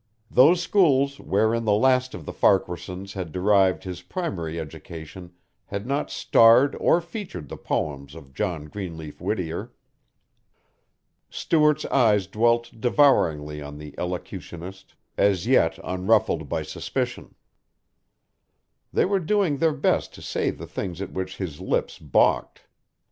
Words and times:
Those 0.31 0.59
schools 0.63 1.19
wherein 1.19 1.63
the 1.65 1.73
last 1.75 2.15
of 2.15 2.25
the 2.25 2.33
Farquaharsons 2.33 3.13
had 3.13 3.31
derived 3.31 3.83
his 3.83 4.01
primary 4.01 4.59
education 4.59 5.31
had 5.67 5.85
not 5.85 6.09
starred 6.09 6.75
or 6.79 7.01
featured 7.01 7.49
the 7.49 7.55
poems 7.57 8.15
of 8.15 8.33
John 8.33 8.65
Greenleaf 8.65 9.21
Whittier. 9.21 9.73
Stuart's 11.29 11.85
eyes 11.85 12.25
dwelt 12.25 12.71
devouringly 12.81 13.61
on 13.61 13.77
the 13.77 13.93
elocutionist 13.95 14.95
as 15.19 15.45
yet 15.45 15.77
unruffled 15.83 16.49
by 16.49 16.63
suspicion. 16.63 17.35
They 18.91 19.05
were 19.05 19.19
doing 19.19 19.57
their 19.59 19.71
best 19.75 20.15
to 20.15 20.23
say 20.23 20.49
the 20.49 20.65
things 20.65 20.99
at 20.99 21.11
which 21.11 21.37
his 21.37 21.61
lips 21.61 21.99
balked. 21.99 22.63